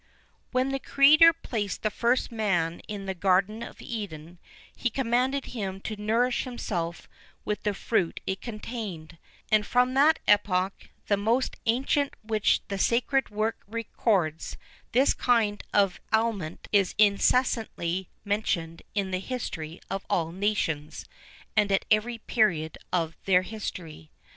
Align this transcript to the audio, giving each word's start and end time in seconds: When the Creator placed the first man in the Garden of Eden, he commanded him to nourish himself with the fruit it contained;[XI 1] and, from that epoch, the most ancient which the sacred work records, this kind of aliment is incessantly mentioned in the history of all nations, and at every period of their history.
When 0.51 0.69
the 0.69 0.79
Creator 0.79 1.31
placed 1.31 1.83
the 1.83 1.91
first 1.91 2.31
man 2.31 2.79
in 2.87 3.05
the 3.05 3.13
Garden 3.13 3.61
of 3.61 3.83
Eden, 3.83 4.39
he 4.75 4.89
commanded 4.89 5.45
him 5.53 5.79
to 5.81 5.95
nourish 5.95 6.43
himself 6.43 7.07
with 7.45 7.61
the 7.61 7.75
fruit 7.75 8.19
it 8.25 8.41
contained;[XI 8.41 9.13
1] 9.13 9.19
and, 9.51 9.63
from 9.63 9.93
that 9.93 10.17
epoch, 10.27 10.89
the 11.05 11.17
most 11.17 11.55
ancient 11.67 12.15
which 12.23 12.63
the 12.67 12.79
sacred 12.79 13.29
work 13.29 13.57
records, 13.67 14.57
this 14.91 15.13
kind 15.13 15.63
of 15.71 16.01
aliment 16.11 16.67
is 16.71 16.95
incessantly 16.97 18.09
mentioned 18.25 18.81
in 18.95 19.11
the 19.11 19.19
history 19.19 19.79
of 19.87 20.03
all 20.09 20.31
nations, 20.31 21.05
and 21.55 21.71
at 21.71 21.85
every 21.91 22.17
period 22.17 22.79
of 22.91 23.15
their 23.25 23.43
history. 23.43 24.09